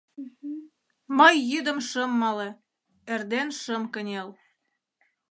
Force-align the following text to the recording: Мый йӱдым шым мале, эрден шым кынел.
Мый 1.17 1.35
йӱдым 1.51 1.79
шым 1.89 2.11
мале, 2.21 2.49
эрден 3.13 3.49
шым 3.61 3.83
кынел. 3.93 4.29